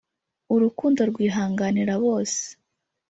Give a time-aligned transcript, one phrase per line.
[0.55, 2.43] urukundo rwihanganira bose